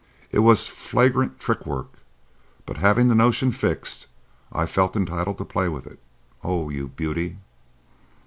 [0.31, 1.99] It was flagrant trick work;
[2.65, 4.07] but, having the notion fixed,
[4.51, 7.37] I felt entitled to play with it,—Oh, you beauty!"